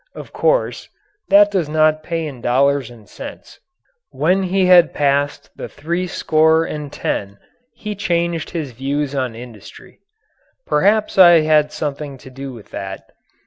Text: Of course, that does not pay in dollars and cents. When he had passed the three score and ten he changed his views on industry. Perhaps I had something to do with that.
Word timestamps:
Of 0.15 0.33
course, 0.33 0.89
that 1.29 1.51
does 1.51 1.69
not 1.69 2.01
pay 2.01 2.25
in 2.25 2.41
dollars 2.41 2.89
and 2.89 3.07
cents. 3.07 3.59
When 4.09 4.41
he 4.41 4.65
had 4.65 4.95
passed 4.95 5.51
the 5.55 5.69
three 5.69 6.07
score 6.07 6.65
and 6.65 6.91
ten 6.91 7.37
he 7.75 7.93
changed 7.93 8.49
his 8.49 8.71
views 8.71 9.13
on 9.13 9.35
industry. 9.35 9.99
Perhaps 10.65 11.19
I 11.19 11.41
had 11.41 11.71
something 11.71 12.17
to 12.17 12.31
do 12.31 12.51
with 12.51 12.71
that. 12.71 13.11